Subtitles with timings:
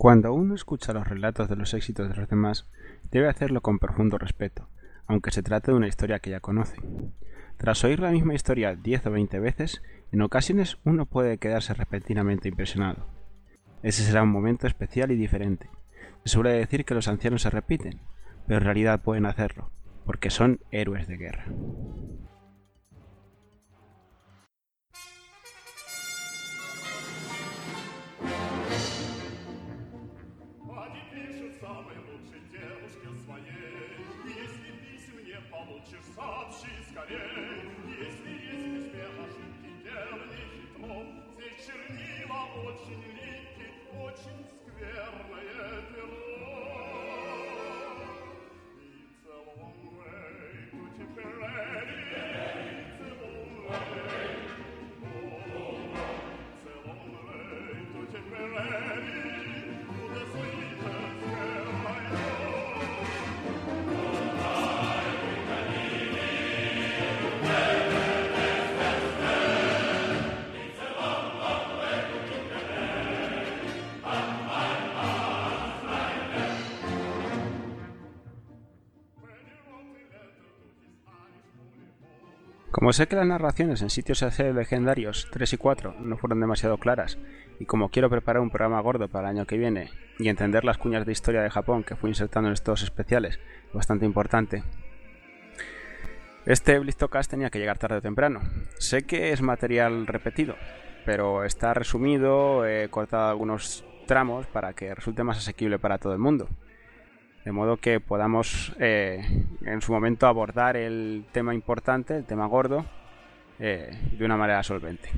[0.00, 2.66] Cuando uno escucha los relatos de los éxitos de los demás,
[3.10, 4.66] debe hacerlo con profundo respeto,
[5.06, 6.78] aunque se trate de una historia que ya conoce.
[7.58, 12.48] Tras oír la misma historia diez o veinte veces, en ocasiones uno puede quedarse repentinamente
[12.48, 13.08] impresionado.
[13.82, 15.68] Ese será un momento especial y diferente.
[16.24, 18.00] Se suele decir que los ancianos se repiten,
[18.46, 19.70] pero en realidad pueden hacerlo,
[20.06, 21.44] porque son héroes de guerra.
[35.70, 37.62] Получишь сообщи скорее,
[37.96, 40.44] если есть успех, ошибки дел не.
[41.36, 43.70] Здесь чернила очень липкие,
[44.02, 46.39] очень скверное перо.
[82.92, 87.18] Sé que las narraciones en sitios legendarios 3 y 4 no fueron demasiado claras,
[87.58, 90.76] y como quiero preparar un programa gordo para el año que viene y entender las
[90.76, 93.38] cuñas de historia de Japón que fui insertando en estos especiales,
[93.72, 94.64] bastante importante,
[96.46, 98.40] este Blistocast tenía que llegar tarde o temprano.
[98.78, 100.56] Sé que es material repetido,
[101.04, 106.18] pero está resumido, he cortado algunos tramos para que resulte más asequible para todo el
[106.18, 106.48] mundo
[107.44, 109.22] de modo que podamos eh,
[109.62, 112.84] en su momento abordar el tema importante, el tema gordo,
[113.58, 115.10] eh, de una manera solvente.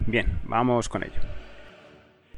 [0.00, 1.20] Bien, vamos con ello.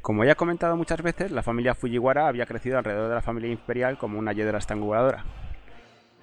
[0.01, 3.51] Como ya he comentado muchas veces, la familia Fujiwara había crecido alrededor de la familia
[3.51, 5.23] imperial como una hiedra estranguladora.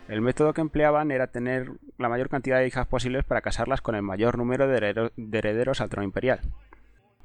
[0.07, 3.95] El método que empleaban era tener la mayor cantidad de hijas posibles para casarlas con
[3.95, 6.41] el mayor número de herederos al trono imperial.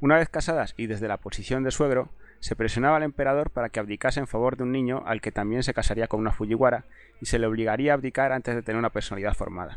[0.02, 2.10] Una vez casadas y desde la posición de suegro,
[2.40, 5.64] se presionaba al emperador para que abdicase en favor de un niño al que también
[5.64, 6.86] se casaría con una Fujiwara
[7.22, 9.76] y se le obligaría a abdicar antes de tener una personalidad formada.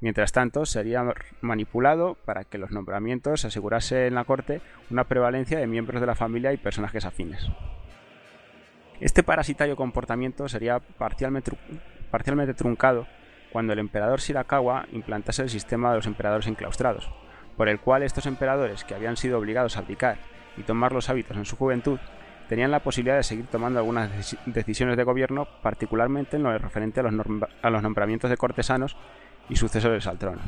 [0.00, 1.04] Mientras tanto, sería
[1.42, 4.60] manipulado para que los nombramientos asegurase en la corte
[4.90, 7.46] una prevalencia de miembros de la familia y personajes afines.
[9.00, 11.52] Este parasitario comportamiento sería parcialmente,
[12.10, 13.06] parcialmente truncado
[13.52, 17.08] cuando el emperador Shirakawa implantase el sistema de los emperadores enclaustrados,
[17.56, 20.18] por el cual estos emperadores que habían sido obligados a abdicar
[20.56, 21.98] y tomar los hábitos en su juventud,
[22.48, 27.02] tenían la posibilidad de seguir tomando algunas decisiones de gobierno, particularmente en lo referente a
[27.02, 28.96] los, nombramientos de cortesanos
[29.48, 30.42] y sucesores al trono.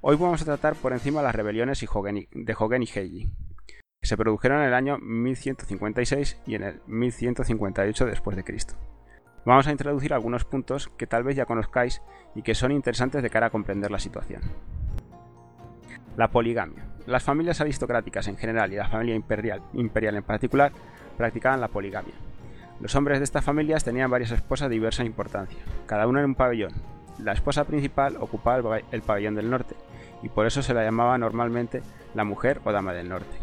[0.00, 3.30] Hoy vamos a tratar por encima las rebeliones de Hogen y Heiji,
[3.66, 8.74] que se produjeron en el año 1156 y en el 1158 después de Cristo.
[9.44, 12.02] Vamos a introducir algunos puntos que tal vez ya conozcáis
[12.34, 14.42] y que son interesantes de cara a comprender la situación.
[16.16, 16.95] La poligamia.
[17.06, 20.72] Las familias aristocráticas en general y la familia imperial, imperial en particular
[21.16, 22.14] practicaban la poligamia.
[22.80, 26.34] Los hombres de estas familias tenían varias esposas de diversa importancia, cada una en un
[26.34, 26.72] pabellón.
[27.18, 29.76] La esposa principal ocupaba el pabellón del norte,
[30.22, 31.80] y por eso se la llamaba normalmente
[32.14, 33.36] la mujer o dama del norte.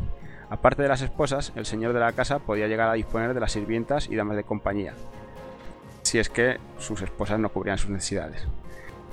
[0.50, 3.54] Aparte de las esposas, el señor de la casa podía llegar a disponer de las
[3.54, 4.94] sirvientas y damas de compañía,
[6.04, 8.46] si es que sus esposas no cubrían sus necesidades.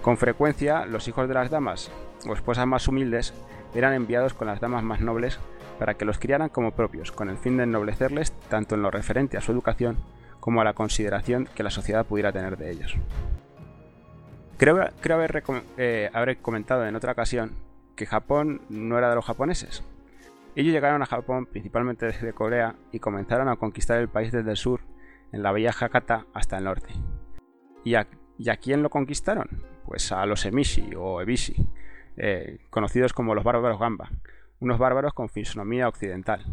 [0.03, 1.91] Con frecuencia, los hijos de las damas
[2.27, 3.33] o esposas más humildes
[3.75, 5.39] eran enviados con las damas más nobles
[5.79, 9.37] para que los criaran como propios, con el fin de ennoblecerles tanto en lo referente
[9.37, 9.97] a su educación
[10.41, 12.97] como a la consideración que la sociedad pudiera tener de ellos.
[14.59, 14.77] Creo,
[15.15, 15.43] haber,
[15.79, 17.53] eh, comentado en otra ocasión
[17.97, 19.83] que Japón no era de los japoneses.
[20.55, 24.57] Ellos llegaron a Japón principalmente desde Corea y comenzaron a conquistar el país desde el
[24.57, 24.81] sur,
[25.33, 26.93] en la bella Hakata, hasta el norte.
[27.85, 29.63] ¿Y a, ¿Y a quién lo conquistaron?
[29.87, 31.67] Pues a los Emishi o Ebishi,
[32.17, 34.11] eh, conocidos como los bárbaros Gamba,
[34.61, 36.45] unos bárbaros con fisonomía occidental.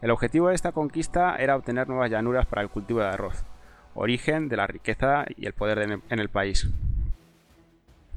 [0.00, 3.44] El objetivo de esta conquista era obtener nuevas llanuras para el cultivo de arroz,
[3.94, 6.68] origen de la riqueza y el poder en el país.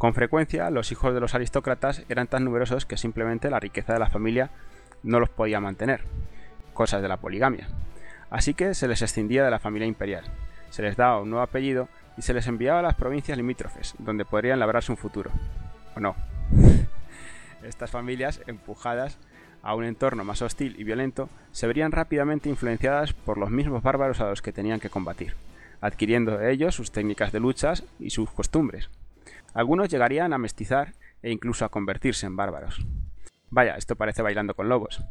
[0.02, 4.00] Con frecuencia, los hijos de los aristócratas eran tan numerosos que simplemente la riqueza de
[4.00, 4.50] la familia
[5.04, 6.02] no los podía mantener,
[6.74, 7.68] cosas de la poligamia.
[8.31, 10.24] Así que se les escindía de la familia imperial,
[10.72, 11.88] se les daba un nuevo apellido
[12.18, 15.30] y se les enviaba a las provincias limítrofes, donde podrían labrarse un futuro.
[15.96, 16.16] ¿O no?
[17.63, 19.18] Estas familias, empujadas
[19.63, 24.19] a un entorno más hostil y violento, se verían rápidamente influenciadas por los mismos bárbaros
[24.21, 25.36] a los que tenían que combatir,
[25.81, 28.89] adquiriendo de ellos sus técnicas de luchas y sus costumbres.
[29.53, 32.86] Algunos llegarían a mestizar e incluso a convertirse en bárbaros.
[33.50, 35.04] Vaya, esto parece bailando con lobos.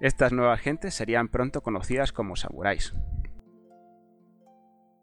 [0.00, 2.94] Estas nuevas gentes serían pronto conocidas como samuráis.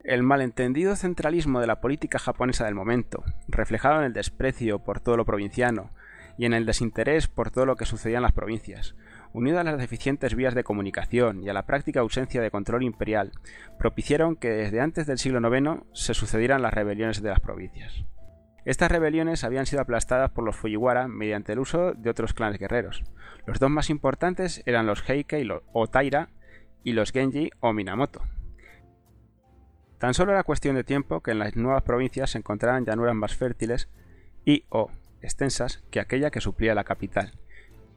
[0.03, 5.15] El malentendido centralismo de la política japonesa del momento, reflejado en el desprecio por todo
[5.15, 5.91] lo provinciano
[6.39, 8.95] y en el desinterés por todo lo que sucedía en las provincias,
[9.31, 13.31] unido a las deficientes vías de comunicación y a la práctica ausencia de control imperial,
[13.77, 18.03] propiciaron que desde antes del siglo IX se sucedieran las rebeliones de las provincias.
[18.65, 23.03] Estas rebeliones habían sido aplastadas por los Fujiwara mediante el uso de otros clanes guerreros.
[23.45, 26.29] Los dos más importantes eran los Heike o Taira
[26.83, 28.21] y los Genji o Minamoto.
[30.01, 33.35] Tan solo era cuestión de tiempo que en las nuevas provincias se encontraran llanuras más
[33.35, 33.87] fértiles
[34.43, 34.89] y o
[35.21, 37.33] extensas que aquella que suplía la capital,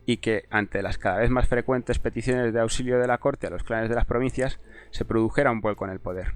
[0.04, 3.50] y que, ante las cada vez más frecuentes peticiones de auxilio de la corte a
[3.50, 4.60] los clanes de las provincias,
[4.90, 6.34] se produjera un vuelco en el poder.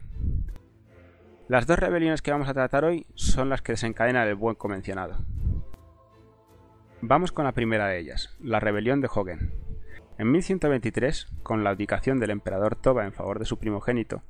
[1.48, 5.18] Las dos rebeliones que vamos a tratar hoy son las que desencadenan el buen convencionado.
[7.02, 9.52] Vamos con la primera de ellas, la rebelión de Hogen.
[10.16, 14.22] En 1123, con la abdicación del emperador Toba en favor de su primogénito,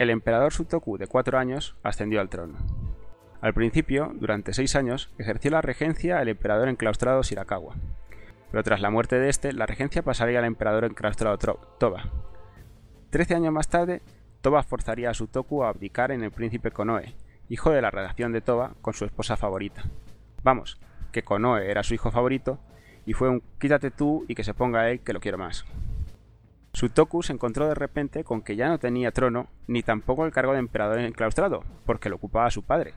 [0.00, 2.56] el emperador Sutoku, de cuatro años, ascendió al trono.
[3.42, 7.74] Al principio, durante seis años, ejerció la regencia el emperador enclaustrado Shirakawa,
[8.50, 12.04] pero tras la muerte de este, la regencia pasaría al emperador enclaustrado Toba.
[13.10, 14.00] Trece años más tarde,
[14.40, 17.14] Toba forzaría a Sutoku a abdicar en el príncipe Konoe,
[17.50, 19.82] hijo de la relación de Toba con su esposa favorita.
[20.42, 20.80] Vamos,
[21.12, 22.58] que Konoe era su hijo favorito,
[23.04, 25.66] y fue un quítate tú y que se ponga él que lo quiero más.
[26.72, 30.52] Sutoku se encontró de repente con que ya no tenía trono ni tampoco el cargo
[30.52, 32.94] de emperador enclaustrado, porque lo ocupaba su padre.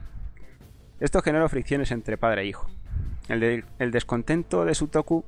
[1.00, 2.68] Esto generó fricciones entre padre e hijo.
[3.28, 5.24] El, descontento de Sutoku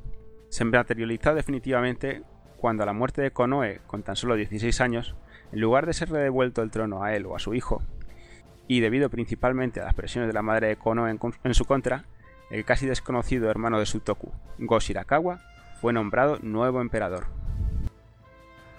[0.49, 2.23] se materializó definitivamente
[2.57, 5.17] cuando a la muerte de Konoe, con tan solo 16 años,
[5.53, 7.83] en lugar de ser devuelto el trono a él o a su hijo,
[8.69, 12.05] y debido principalmente a las presiones de la madre de Konoe en, en su contra,
[12.51, 15.41] el casi desconocido hermano de Sutoku, Go Shirakawa,
[15.81, 17.27] fue nombrado nuevo emperador.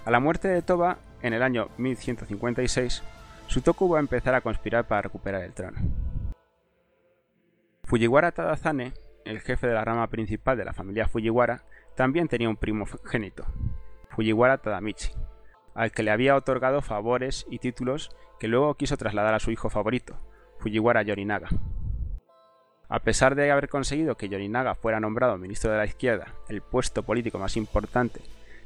[0.08, 3.04] A la muerte de Toba, en el año 1156,
[3.48, 5.80] Sutoku va a empezar a conspirar para recuperar el trono.
[7.84, 8.94] Fujiwara Tadazane,
[9.26, 11.66] el jefe de la rama principal de la familia Fujiwara,
[11.98, 13.48] también tenía un primogénito,
[14.12, 15.12] Fujiwara Tadamichi,
[15.76, 19.70] al que le había otorgado favores y títulos que luego quiso trasladar a su hijo
[19.70, 20.16] favorito,
[20.60, 21.50] Fujiwara Yorinaga.
[22.88, 27.04] A pesar de haber conseguido que Yorinaga fuera nombrado ministro de la izquierda, el puesto
[27.04, 28.22] político más importante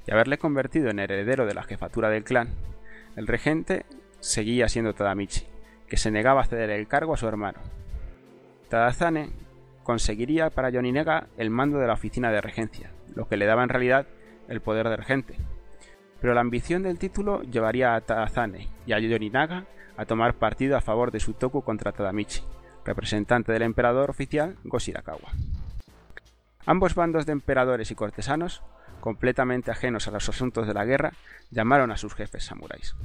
[0.06, 2.50] y haberle convertido en heredero de la jefatura del clan,
[3.16, 3.86] el regente
[4.20, 5.46] seguía siendo Tadamichi,
[5.88, 7.60] que se negaba a ceder el cargo a su hermano.
[8.70, 9.30] Tadazane
[9.84, 13.70] conseguiría para Yoninega el mando de la oficina de regencia, lo que le daba en
[13.70, 14.08] realidad
[14.48, 15.36] el poder de regente.
[16.20, 19.66] Pero la ambición del título llevaría a Tadazane y a Yorinaga
[19.98, 22.42] a tomar partido a favor de Sutoku contra Tadamichi,
[22.86, 25.32] representante del emperador oficial Goshirakawa.
[26.66, 28.62] Ambos bandos de emperadores y cortesanos
[29.02, 31.12] completamente ajenos a los asuntos de la guerra,
[31.50, 32.96] llamaron a sus jefes samuráis.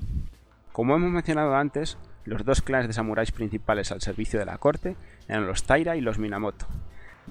[0.73, 4.97] Como hemos mencionado antes, los dos clanes de samuráis principales al servicio de la corte
[5.27, 6.67] eran los Taira y los Minamoto,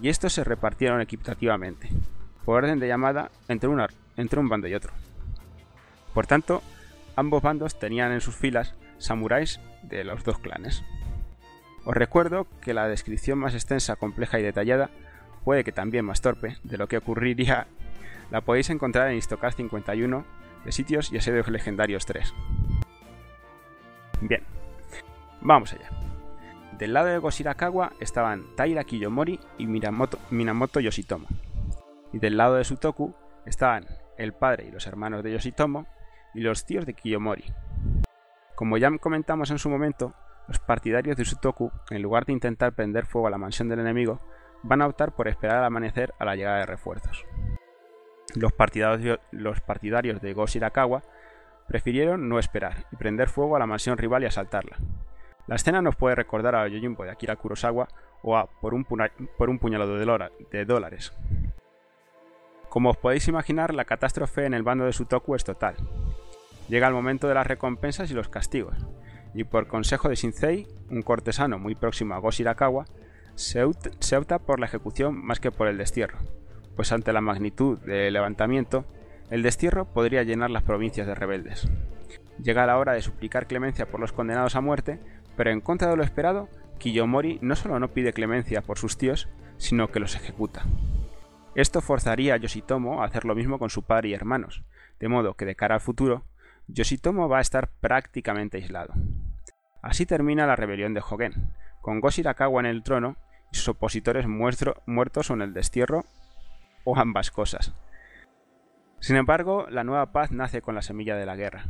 [0.01, 1.89] y estos se repartieron equitativamente,
[2.43, 4.93] por orden de llamada entre, un bando y otro.
[6.13, 6.61] Por tanto,
[7.15, 10.83] ambos bandos tenían en sus filas samuráis de los dos clanes.
[11.83, 14.89] Os recuerdo que la descripción más extensa, compleja y detallada,
[15.43, 17.67] puede que también más torpe, de lo que ocurriría
[18.31, 20.25] la podéis encontrar en Istocast 51
[20.65, 22.33] de sitios y asedios legendarios 3.
[24.21, 24.43] Bien,
[25.41, 25.89] vamos allá.
[26.77, 31.27] Del lado de Goshirakawa estaban Taira Kiyomori y Minamoto, Yoshitomo.
[32.11, 33.85] Y del lado de Sutoku estaban
[34.17, 35.87] el padre y los hermanos de Yoshitomo
[36.33, 37.45] y los tíos de Kiyomori.
[38.55, 40.13] Como ya comentamos en su momento,
[40.47, 44.19] los partidarios de Sutoku, en lugar de intentar prender fuego a la mansión del enemigo,
[44.63, 47.25] van a optar por esperar al amanecer a la llegada de refuerzos.
[48.35, 51.01] Los partidarios, de Go Shirakawa
[51.67, 54.77] prefirieron no esperar y prender fuego a la mansión rival y asaltarla.
[55.47, 57.87] La escena nos puede recordar a Yojimbo de Akira Kurosawa
[58.21, 61.13] o a Por un, por un puñado de dólares.
[62.69, 65.75] Como os podéis imaginar, la catástrofe en el bando de Sutoku es total.
[66.67, 68.75] Llega el momento de las recompensas y los castigos,
[69.33, 72.85] y por consejo de Shinsei, un cortesano muy próximo a Go Shirakawa,
[73.35, 76.17] se opta por la ejecución más que por el destierro,
[76.75, 78.85] pues ante la magnitud del levantamiento,
[79.29, 81.67] el destierro podría llenar las provincias de rebeldes.
[82.41, 84.99] Llega la hora de suplicar clemencia por los condenados a muerte,
[85.35, 89.29] pero en contra de lo esperado, Kiyomori no solo no pide clemencia por sus tíos,
[89.57, 90.65] sino que los ejecuta.
[91.55, 94.63] Esto forzaría a Yoshitomo a hacer lo mismo con su padre y hermanos,
[94.99, 96.25] de modo que de cara al futuro,
[96.67, 98.93] Yoshitomo va a estar prácticamente aislado.
[99.81, 102.09] Así termina la rebelión de Hogen, con Go
[102.59, 103.15] en el trono
[103.51, 106.03] y sus opositores muertos en el destierro
[106.85, 107.73] o ambas cosas.
[108.99, 111.65] Sin embargo, la nueva paz nace con la semilla de la guerra.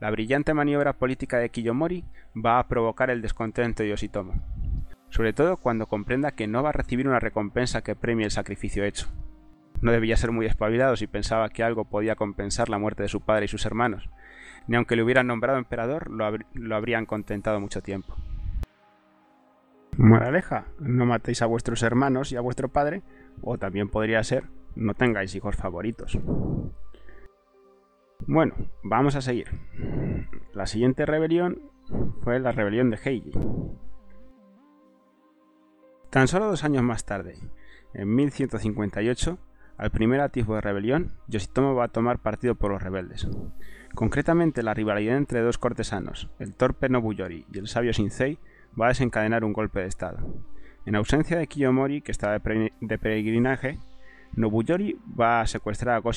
[0.00, 2.04] La brillante maniobra política de Kiyomori
[2.34, 4.34] va a provocar el descontento de Yoshitomo,
[5.10, 8.84] sobre todo cuando comprenda que no va a recibir una recompensa que premie el sacrificio
[8.84, 9.08] hecho.
[9.80, 13.20] No debía ser muy espabilado si pensaba que algo podía compensar la muerte de su
[13.20, 14.08] padre y sus hermanos,
[14.66, 18.16] ni aunque le hubieran nombrado emperador lo, lo habrían contentado mucho tiempo.
[19.98, 23.02] Moraleja, no matéis a vuestros hermanos y a vuestro padre,
[23.40, 26.18] o también podría ser, no tengáis hijos favoritos.
[28.26, 29.48] Bueno, vamos a seguir.
[30.52, 31.70] La siguiente rebelión
[32.22, 33.32] fue la rebelión de Heiji.
[36.10, 37.36] Tan solo dos años más tarde,
[37.94, 39.38] en 1158,
[39.76, 43.26] al primer atisbo de rebelión, Yoshitomo va a tomar partido por los rebeldes.
[43.94, 48.38] Concretamente, la rivalidad entre dos cortesanos, el torpe Nobuyori y el sabio Shinsei,
[48.80, 50.18] va a desencadenar un golpe de estado.
[50.84, 53.78] En ausencia de Kiyomori, que estaba de, peregrinaje,
[54.34, 56.12] Nobuyori va a secuestrar a Go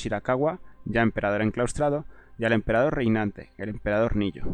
[0.84, 2.04] ya emperador enclaustrado,
[2.38, 4.44] y al emperador reinante, el emperador Nillo.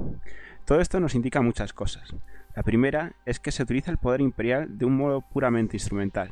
[0.65, 2.15] Todo esto nos indica muchas cosas.
[2.55, 6.31] La primera es que se utiliza el poder imperial de un modo puramente instrumental,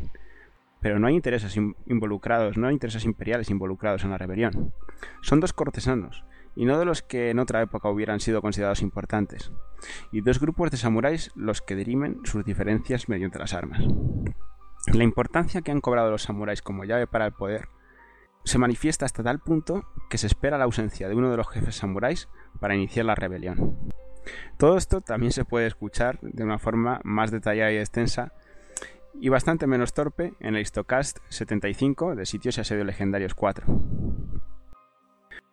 [0.81, 1.57] pero no hay intereses
[1.87, 4.73] involucrados, no hay intereses imperiales involucrados en la rebelión.
[5.23, 6.25] Son dos cortesanos,
[6.57, 9.53] y no de los que en otra época hubieran sido considerados importantes,
[10.13, 13.83] y dos grupos de samuráis los que dirimen sus diferencias mediante las armas.
[14.93, 17.69] La importancia que han cobrado los samuráis como llave para el poder
[18.45, 21.77] se manifiesta hasta tal punto que se espera la ausencia de uno de los jefes
[21.77, 22.29] samuráis
[22.59, 23.79] para iniciar la rebelión.
[24.59, 28.33] Todo esto también se puede escuchar de una forma más detallada y extensa
[29.21, 33.67] y bastante menos torpe en el Histocast 75 de Sitios y Asedios Legendarios 4.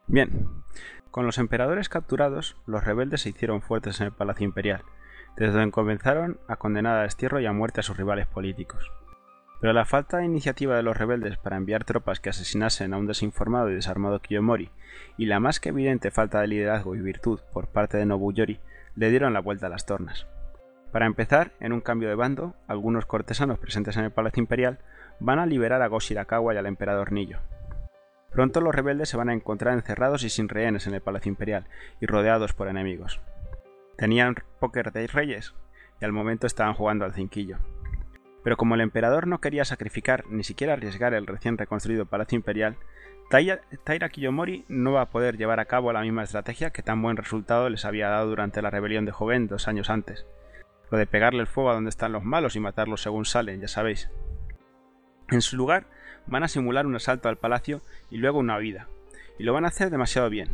[0.08, 0.48] Bien,
[1.12, 4.84] con los emperadores capturados, los rebeldes se hicieron fuertes en el Palacio Imperial,
[5.36, 8.90] desde donde comenzaron a condenar a destierro y a muerte a sus rivales políticos.
[9.60, 13.06] Pero la falta de iniciativa de los rebeldes para enviar tropas que asesinasen a un
[13.06, 14.70] desinformado y desarmado Kiyomori,
[15.18, 18.62] y la más que evidente falta de liderazgo y virtud por parte de Nobuyori,
[18.96, 20.26] le dieron la vuelta a las tornas.
[20.94, 24.80] Para empezar, en un cambio de bando, algunos cortesanos presentes en el Palacio Imperial
[25.20, 27.40] van a liberar a Go Shirakawa y al emperador Nillo.
[28.38, 31.66] Pronto los rebeldes se van a encontrar encerrados y sin rehenes en el Palacio Imperial
[32.00, 33.20] y rodeados por enemigos.
[33.98, 35.56] Tenían póker de reyes
[36.00, 37.58] y al momento estaban jugando al cinquillo.
[38.44, 42.78] Pero como el emperador no quería sacrificar ni siquiera arriesgar el recién reconstruido Palacio Imperial,
[43.32, 47.18] Taira Kiyomori no va a poder llevar a cabo la misma estrategia que tan buen
[47.18, 50.28] resultado les había dado durante la rebelión de Joven dos años antes.
[50.92, 53.68] Lo de pegarle el fuego a donde están los malos y matarlos según salen, ya
[53.68, 54.12] sabéis.
[55.30, 55.88] En su lugar,
[56.26, 58.88] van a simular un asalto al palacio y luego una huida.
[59.38, 60.50] Y lo van a hacer demasiado bien.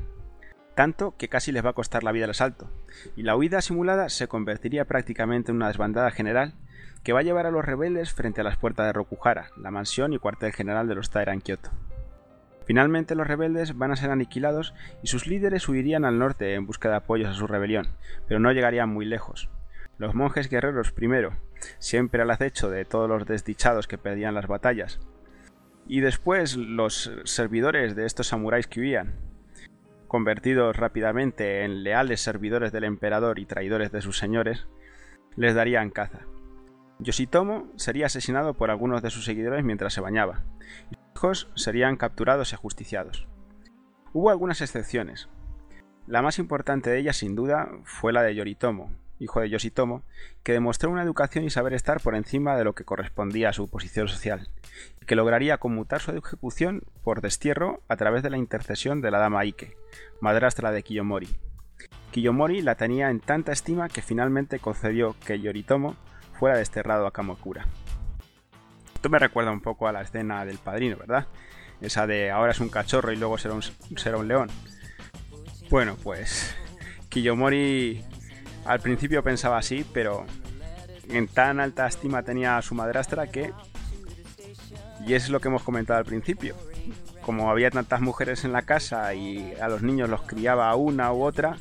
[0.76, 2.72] Tanto que casi les va a costar la vida el asalto.
[3.16, 6.56] Y la huida simulada se convertiría prácticamente en una desbandada general
[7.04, 10.14] que va a llevar a los rebeldes frente a las puertas de Rokuhara, la mansión
[10.14, 11.70] y cuartel general de los Taira en Kioto.
[12.66, 16.90] Finalmente los rebeldes van a ser aniquilados y sus líderes huirían al norte en busca
[16.90, 17.90] de apoyos a su rebelión,
[18.28, 19.50] pero no llegarían muy lejos.
[20.04, 21.32] Los monjes guerreros primero,
[21.80, 25.00] siempre al acecho de todos los desdichados que perdían las batallas,
[25.88, 29.16] y después los servidores de estos samuráis que huían,
[30.10, 34.68] convertidos rápidamente en leales servidores del emperador y traidores de sus señores,
[35.38, 36.28] les darían caza.
[37.00, 40.44] Yoshitomo sería asesinado por algunos de sus seguidores mientras se bañaba,
[40.92, 43.26] y sus hijos serían capturados y ajusticiados.
[44.12, 45.30] Hubo algunas excepciones.
[46.08, 48.92] La más importante de ellas, sin duda, fue la de Yoritomo,
[49.24, 50.04] hijo de Yoshitomo,
[50.44, 53.70] que demostró una educación y saber estar por encima de lo que correspondía a su
[53.70, 54.50] posición social,
[55.02, 59.20] y que lograría conmutar su ejecución por destierro a través de la intercesión de la
[59.20, 59.76] dama Ike,
[60.20, 61.30] madrastra de Kiyomori.
[62.12, 65.96] Kiyomori la tenía en tanta estima que finalmente concedió que Yoritomo
[66.34, 67.66] fuera desterrado a Kamakura.
[68.94, 71.28] Esto me recuerda un poco a la escena del padrino, ¿verdad?
[71.82, 73.64] Esa de ahora es un cachorro y luego será un,
[73.98, 74.50] será un león.
[75.70, 76.56] Bueno, pues
[77.10, 78.04] Kiyomori
[78.66, 80.26] al principio pensaba así, pero
[81.10, 83.52] en tan alta estima tenía a su madrastra que...
[85.06, 86.56] Y es lo que hemos comentado al principio.
[87.22, 91.24] Como había tantas mujeres en la casa y a los niños los criaba una u
[91.24, 91.58] otra,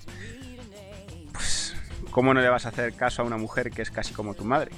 [1.32, 1.74] pues
[2.10, 4.44] ¿cómo no le vas a hacer caso a una mujer que es casi como tu
[4.44, 4.70] madre?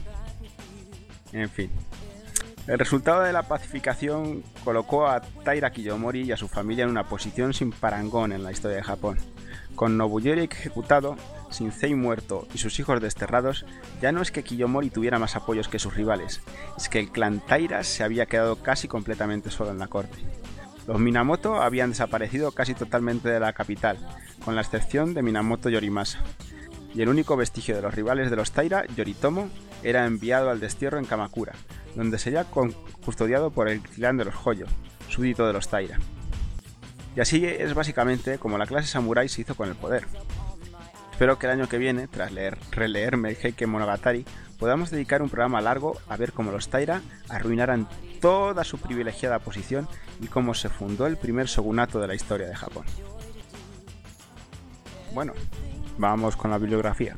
[1.32, 1.70] En fin.
[2.66, 7.04] El resultado de la pacificación colocó a Taira Kiyomori y a su familia en una
[7.04, 9.18] posición sin parangón en la historia de Japón.
[9.74, 11.16] Con Nobuyori ejecutado,
[11.50, 13.66] Shinsei muerto y sus hijos desterrados,
[14.00, 16.40] ya no es que Kiyomori tuviera más apoyos que sus rivales,
[16.76, 20.18] es que el clan Taira se había quedado casi completamente solo en la corte.
[20.86, 23.98] Los Minamoto habían desaparecido casi totalmente de la capital,
[24.44, 26.20] con la excepción de Minamoto Yorimasa,
[26.94, 29.48] y el único vestigio de los rivales de los Taira, Yoritomo,
[29.82, 31.54] era enviado al destierro en Kamakura,
[31.96, 34.66] donde sería custodiado por el clan de los Hoyo,
[35.08, 35.98] súbdito de los Taira.
[37.16, 40.06] Y así es básicamente como la clase samurai se hizo con el poder.
[41.12, 44.24] Espero que el año que viene, tras leer, releerme el Heike Monogatari,
[44.58, 47.88] podamos dedicar un programa largo a ver cómo los Taira arruinaran
[48.20, 49.86] toda su privilegiada posición
[50.20, 52.84] y cómo se fundó el primer shogunato de la historia de Japón.
[55.12, 55.34] Bueno,
[55.98, 57.14] vamos con la bibliografía.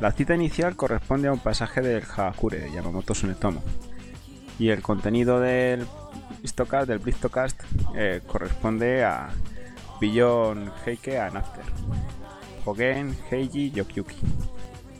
[0.00, 3.62] La cita inicial corresponde a un pasaje del Hagakure de Yamamoto Sunetomo
[4.58, 5.86] y el contenido del
[6.40, 7.00] Blistocast, del
[7.96, 9.30] eh, corresponde a
[10.00, 11.64] Beyond Heike and After.
[12.64, 14.16] Hogen Heiji Yokyuki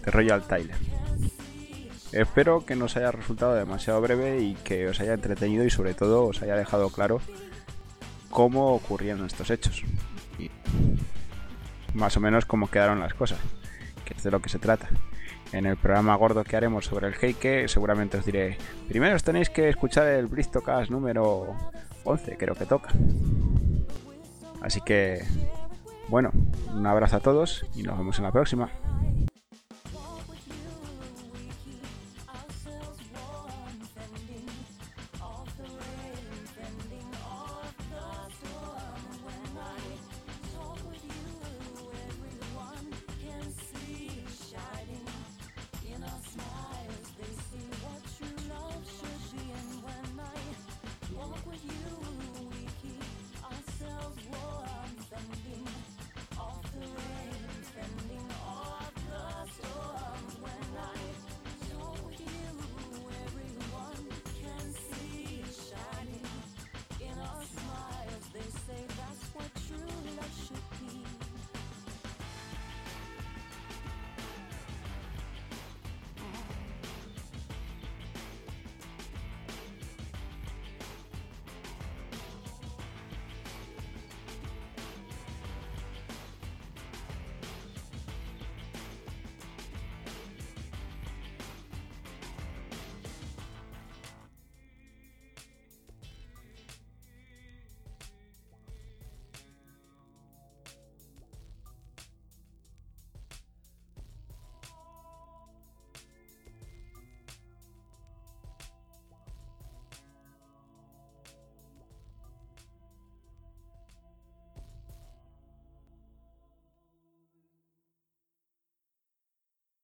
[0.05, 0.77] de Royal Tyler.
[2.13, 5.95] Espero que no os haya resultado demasiado breve y que os haya entretenido y sobre
[5.95, 7.21] todo os haya dejado claro
[8.31, 9.83] cómo ocurrieron estos hechos.
[10.39, 10.51] Y
[11.95, 13.39] más o menos cómo quedaron las cosas,
[14.05, 14.89] que es de lo que se trata.
[15.53, 18.57] En el programa gordo que haremos sobre el Heike seguramente os diré,
[18.89, 21.55] primero os tenéis que escuchar el Bristocast número
[22.05, 22.91] 11, creo que toca.
[24.63, 25.23] Así que,
[26.09, 26.31] bueno,
[26.73, 28.71] un abrazo a todos y nos vemos en la próxima.